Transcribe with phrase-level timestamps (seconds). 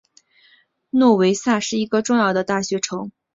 [0.89, 3.11] 诺维萨是一个重要的大学城。